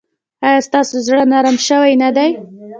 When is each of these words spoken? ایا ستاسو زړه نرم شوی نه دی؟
ایا 0.45 0.59
ستاسو 0.67 0.95
زړه 1.07 1.23
نرم 1.31 1.57
شوی 1.67 1.93
نه 2.03 2.09
دی؟ 2.15 2.29